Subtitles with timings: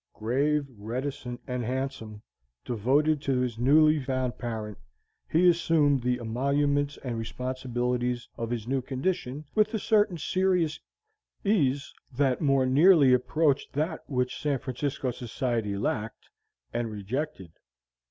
[0.15, 2.23] Grave, reticent, and handsome,
[2.65, 4.79] devoted to his newly found parent,
[5.29, 10.79] he assumed the emoluments and responsibilities of his new condition with a certain serious
[11.45, 16.29] ease that more nearly approached that which San Francisco society lacked,
[16.73, 17.51] and rejected.